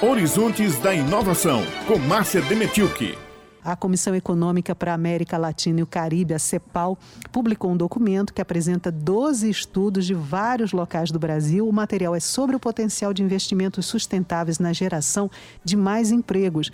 [0.00, 3.18] Horizontes da Inovação, com Márcia Demetilke.
[3.64, 6.96] A Comissão Econômica para a América Latina e o Caribe, a CEPAL,
[7.32, 11.68] publicou um documento que apresenta 12 estudos de vários locais do Brasil.
[11.68, 15.28] O material é sobre o potencial de investimentos sustentáveis na geração
[15.64, 16.70] de mais empregos.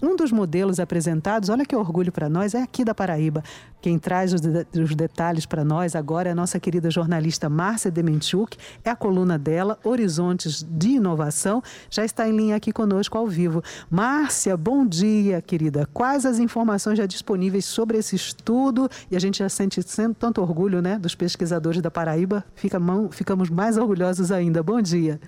[0.00, 3.42] Um dos modelos apresentados, olha que orgulho para nós, é aqui da Paraíba.
[3.80, 7.90] Quem traz os, de os detalhes para nós agora é a nossa querida jornalista Márcia
[7.90, 8.58] Demenchuk.
[8.84, 11.62] É a coluna dela, Horizontes de Inovação.
[11.88, 13.62] Já está em linha aqui conosco ao vivo.
[13.90, 15.88] Márcia, bom dia, querida.
[15.94, 18.90] Quais as informações já disponíveis sobre esse estudo?
[19.10, 19.80] E a gente já sente
[20.18, 22.44] tanto orgulho né, dos pesquisadores da Paraíba.
[22.54, 22.78] Fica,
[23.12, 24.62] ficamos mais orgulhosos ainda.
[24.62, 25.18] Bom dia.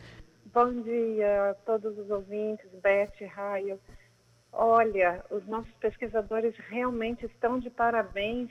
[0.53, 3.79] Bom dia a todos os ouvintes, Beth, Raio.
[4.61, 8.51] Olha, os nossos pesquisadores realmente estão de parabéns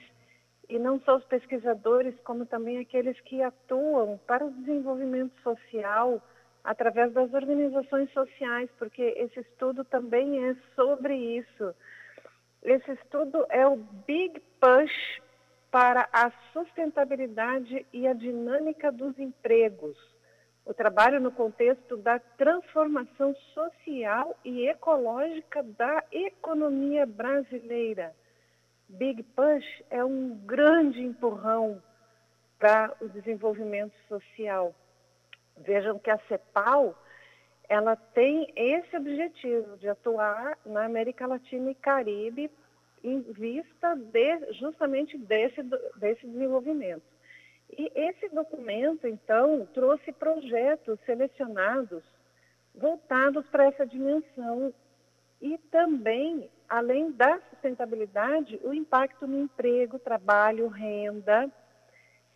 [0.70, 6.22] e não só os pesquisadores, como também aqueles que atuam para o desenvolvimento social
[6.64, 11.76] através das organizações sociais, porque esse estudo também é sobre isso.
[12.64, 15.22] Esse estudo é o Big Push
[15.70, 19.98] para a sustentabilidade e a dinâmica dos empregos
[20.68, 28.14] o trabalho no contexto da transformação social e ecológica da economia brasileira.
[28.90, 31.82] Big Push é um grande empurrão
[32.60, 34.76] para o desenvolvimento social.
[35.58, 36.94] Vejam que a CEPAL
[37.70, 42.52] ela tem esse objetivo de atuar na América Latina e Caribe
[43.04, 45.64] em vista de, justamente desse,
[45.96, 47.17] desse desenvolvimento.
[47.70, 52.04] E esse documento, então, trouxe projetos selecionados
[52.74, 54.74] voltados para essa dimensão
[55.42, 61.52] e também, além da sustentabilidade, o impacto no emprego, trabalho, renda.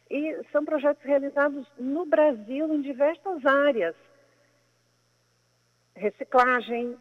[0.10, 3.96] E são projetos realizados no Brasil em diversas áreas.
[5.96, 6.98] Reciclagem,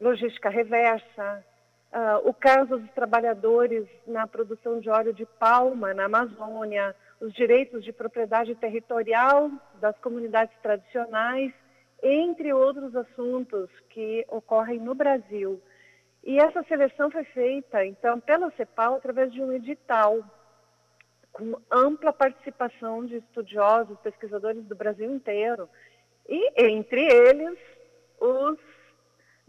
[0.00, 1.44] logística reversa,
[1.92, 7.84] uh, o caso dos trabalhadores na produção de óleo de palma na Amazônia, os direitos
[7.84, 11.52] de propriedade territorial das comunidades tradicionais,
[12.02, 15.62] entre outros assuntos que ocorrem no Brasil.
[16.24, 20.24] E essa seleção foi feita, então, pela CEPAL através de um edital
[21.32, 25.68] com ampla participação de estudiosos, pesquisadores do Brasil inteiro,
[26.28, 27.58] e entre eles
[28.20, 28.58] os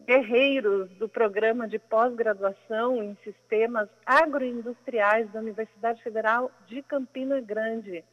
[0.06, 8.04] guerreiros do programa de pós-graduação em sistemas agroindustriais da Universidade Federal de Campina Grande.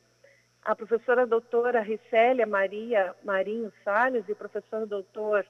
[0.64, 5.44] A professora doutora Ricélia Maria Marinho Salles e o professor doutor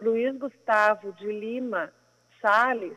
[0.00, 1.92] Luiz Gustavo de Lima
[2.40, 2.96] Salles,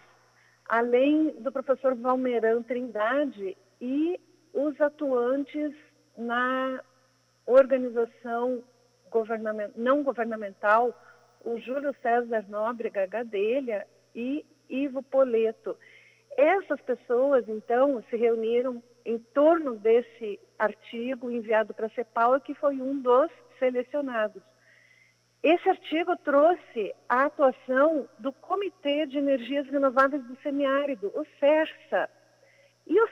[0.67, 4.19] além do professor Valmeran Trindade e
[4.53, 5.73] os atuantes
[6.17, 6.81] na
[7.45, 8.63] organização
[9.09, 10.93] governament não governamental
[11.45, 15.77] o Júlio César Nóbrega Gadelha e Ivo Poleto.
[16.35, 22.75] Essas pessoas, então, se reuniram em torno desse artigo enviado para a CEPAL, que foi
[22.81, 24.41] um dos selecionados.
[25.43, 32.09] Esse artigo trouxe a atuação do Comitê de Energias Renováveis do Semiárido, o CERSA.
[32.87, 33.07] E o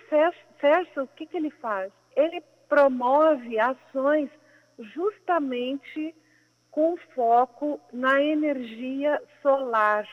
[0.60, 1.92] CERSA, o que, que ele faz?
[2.16, 4.32] Ele promove ações
[4.80, 6.16] justamente
[6.74, 10.08] com foco na energia solar.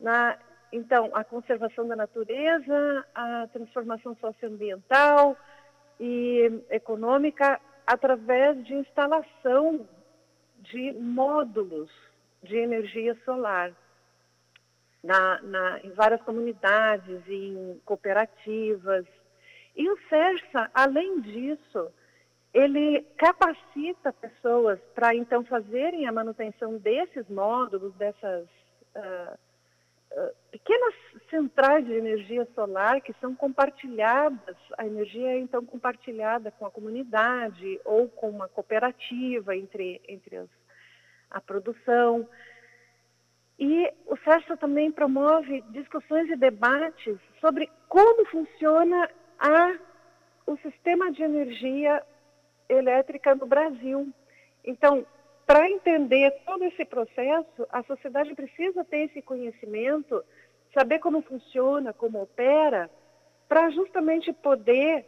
[0.00, 0.36] Na,
[0.72, 5.36] então, a conservação da natureza, a transformação socioambiental
[6.00, 9.88] e econômica através de instalação
[10.58, 11.88] de módulos
[12.42, 13.72] de energia solar
[15.04, 19.06] na, na, em várias comunidades, em cooperativas.
[19.76, 21.92] E o CERSA, além disso,
[22.56, 28.46] ele capacita pessoas para então fazerem a manutenção desses módulos, dessas
[28.96, 29.38] uh,
[30.50, 30.94] pequenas
[31.28, 37.78] centrais de energia solar que são compartilhadas, a energia é então compartilhada com a comunidade
[37.84, 40.48] ou com uma cooperativa entre, entre as,
[41.30, 42.26] a produção.
[43.58, 49.76] E o SESTA também promove discussões e debates sobre como funciona a,
[50.46, 52.02] o sistema de energia
[52.68, 54.08] elétrica no Brasil.
[54.64, 55.06] Então,
[55.46, 60.24] para entender todo esse processo, a sociedade precisa ter esse conhecimento,
[60.74, 62.90] saber como funciona, como opera,
[63.48, 65.06] para justamente poder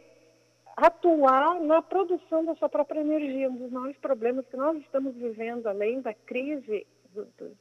[0.77, 3.49] atuar na produção da sua própria energia.
[3.49, 7.51] Um dos maiores problemas que nós estamos vivendo, além da crise, do, do,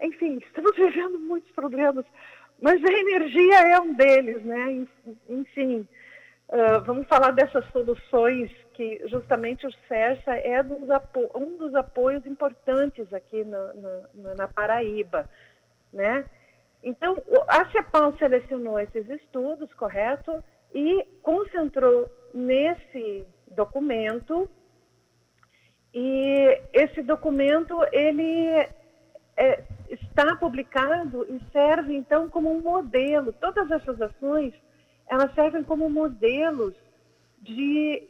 [0.00, 2.04] enfim, estamos vivendo muitos problemas,
[2.60, 4.86] mas a energia é um deles, né?
[5.28, 5.86] Enfim,
[6.48, 10.60] uh, vamos falar dessas soluções que justamente o CERSA é
[11.34, 13.42] um dos apoios importantes aqui
[14.36, 15.28] na Paraíba,
[15.92, 16.24] né?
[16.82, 17.16] Então,
[17.48, 20.44] a CEPAL selecionou esses estudos, correto?
[20.74, 24.48] E concentrou nesse documento
[25.94, 28.68] e esse documento ele
[29.38, 33.32] é, está publicado e serve então como um modelo.
[33.32, 34.52] Todas essas ações
[35.08, 36.74] elas servem como modelos
[37.38, 38.06] de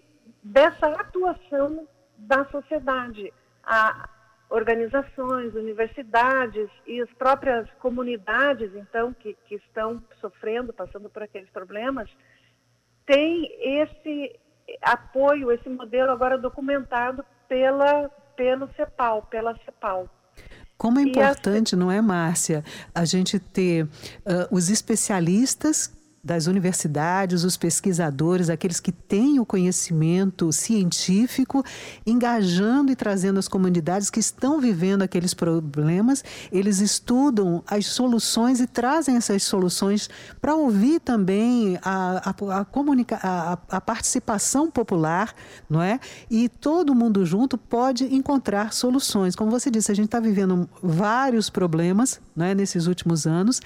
[0.46, 3.32] dessa atuação da sociedade.
[3.62, 4.08] A,
[4.48, 12.08] organizações, universidades e as próprias comunidades, então, que, que estão sofrendo, passando por aqueles problemas,
[13.04, 14.38] têm esse
[14.82, 20.08] apoio, esse modelo agora documentado pela, pelo CEPAL, pela CEPAL.
[20.76, 21.78] Como é importante, a...
[21.78, 22.62] não é, Márcia,
[22.94, 23.88] a gente ter uh,
[24.50, 25.95] os especialistas
[26.26, 31.64] das universidades, os pesquisadores, aqueles que têm o conhecimento científico,
[32.04, 38.66] engajando e trazendo as comunidades que estão vivendo aqueles problemas, eles estudam as soluções e
[38.66, 45.32] trazem essas soluções para ouvir também a, a, a, comunica a, a participação popular,
[45.70, 46.00] não é?
[46.28, 49.36] E todo mundo junto pode encontrar soluções.
[49.36, 53.60] Como você disse, a gente está vivendo vários problemas né, nesses últimos anos.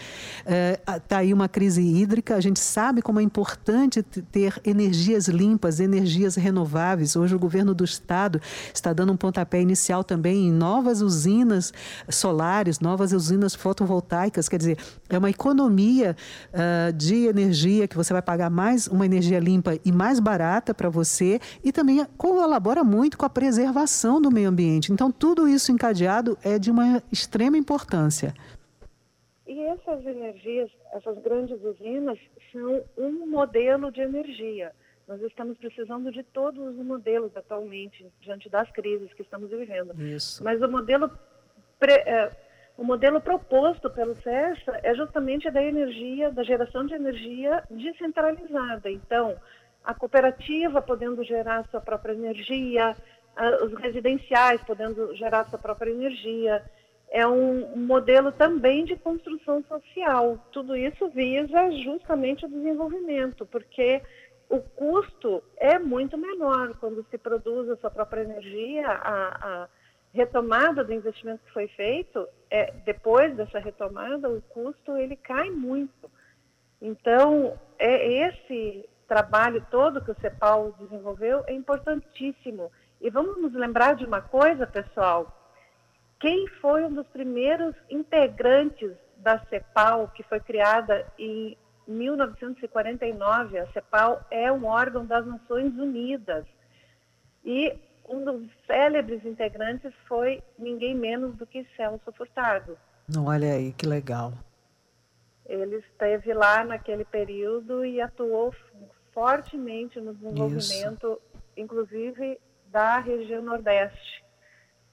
[0.44, 5.28] Está é, tá aí uma crise hídrica, a gente sabe como é importante ter energias
[5.28, 7.14] limpas, energias renováveis.
[7.14, 8.40] Hoje o governo do estado
[8.74, 11.72] está dando um pontapé inicial também em novas usinas
[12.08, 14.48] solares, novas usinas fotovoltaicas.
[14.48, 16.16] Quer dizer, é uma economia
[16.52, 20.88] uh, de energia que você vai pagar mais, uma energia limpa e mais barata para
[20.88, 24.92] você e também colabora muito com a preservação do meio ambiente.
[24.92, 28.34] Então, tudo isso encadeado é de uma extrema importância.
[29.46, 32.16] E essas energias, essas grandes usinas,
[32.52, 34.72] são um modelo de energia.
[35.06, 40.00] Nós estamos precisando de todos os modelos atualmente, diante das crises que estamos vivendo.
[40.00, 40.42] Isso.
[40.44, 41.10] Mas o modelo,
[42.06, 42.30] é,
[42.76, 48.88] o modelo proposto pelo CERSA é justamente da energia, da geração de energia descentralizada.
[48.90, 49.36] Então,
[49.82, 52.94] a cooperativa podendo gerar sua própria energia,
[53.64, 56.62] os residenciais podendo gerar sua própria energia,
[57.10, 60.38] é um modelo também de construção social.
[60.52, 64.00] Tudo isso visa justamente o desenvolvimento, porque
[64.48, 69.68] o custo é muito menor quando se produz a sua própria energia, a, a
[70.12, 76.10] retomada do investimento que foi feito, é, depois dessa retomada, o custo ele cai muito.
[76.80, 82.70] Então, é esse trabalho todo que o CEPAL desenvolveu é importantíssimo.
[83.00, 85.39] E vamos nos lembrar de uma coisa, pessoal,
[86.20, 91.56] quem foi um dos primeiros integrantes da CEPAL, que foi criada em
[91.88, 93.58] 1949.
[93.58, 96.44] A CEPAL é um órgão das Nações Unidas.
[97.42, 97.74] E
[98.06, 102.76] um dos célebres integrantes foi ninguém menos do que Celso Furtado.
[103.18, 104.32] Olha aí, que legal.
[105.46, 108.54] Ele esteve lá naquele período e atuou
[109.12, 111.42] fortemente no desenvolvimento, Isso.
[111.56, 114.24] inclusive da região Nordeste,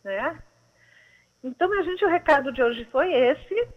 [0.04, 0.42] né?
[1.44, 3.68] Então, a gente, o recado de hoje foi esse.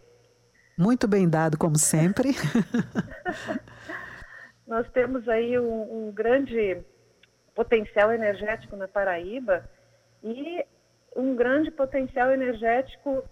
[0.78, 2.30] Muito bem dado, como sempre.
[4.66, 6.82] Nós temos aí um, um, grande
[7.54, 9.68] potencial energético na Paraíba
[10.22, 10.64] e
[11.14, 13.22] um grande potencial energético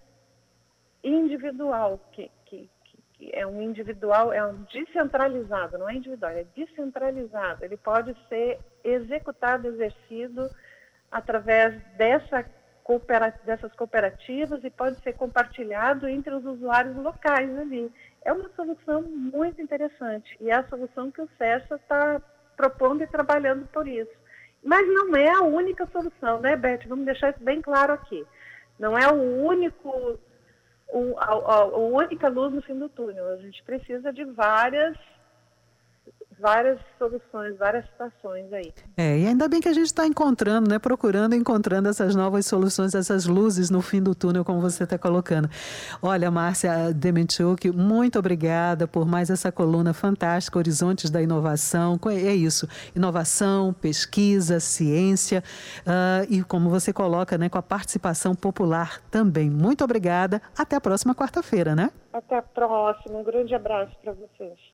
[1.03, 2.69] individual, que, que,
[3.13, 7.63] que é um individual, é um descentralizado, não é individual, é descentralizado.
[7.63, 10.49] Ele pode ser executado, exercido
[11.09, 12.43] através dessa
[13.45, 17.91] dessas cooperativas e pode ser compartilhado entre os usuários locais ali.
[18.23, 22.21] É uma solução muito interessante e é a solução que o CESA está
[22.57, 24.11] propondo e trabalhando por isso.
[24.63, 26.87] Mas não é a única solução, né, Beth?
[26.87, 28.25] Vamos deixar isso bem claro aqui.
[28.77, 30.19] Não é o único,
[30.89, 33.27] o, a, a, a única luz no fim do túnel.
[33.29, 34.97] A gente precisa de várias
[36.39, 38.73] várias soluções, várias situações aí.
[38.97, 40.79] É, e ainda bem que a gente está encontrando, né?
[40.79, 45.49] Procurando, encontrando essas novas soluções, essas luzes no fim do túnel, como você está colocando.
[46.01, 51.99] Olha, Márcia Dementiuk, muito obrigada por mais essa coluna fantástica, Horizontes da Inovação.
[52.09, 55.43] É isso, inovação, pesquisa, ciência
[55.81, 59.49] uh, e como você coloca, né, com a participação popular também.
[59.49, 60.41] Muito obrigada.
[60.57, 61.89] Até a próxima quarta-feira, né?
[62.11, 63.19] Até a próxima.
[63.19, 64.59] Um grande abraço para vocês.